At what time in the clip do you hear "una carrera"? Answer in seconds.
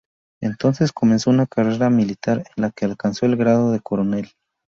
1.29-1.91